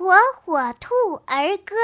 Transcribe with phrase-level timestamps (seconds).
[0.00, 0.94] 火火兔
[1.26, 1.76] 儿歌。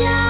[0.00, 0.29] 家。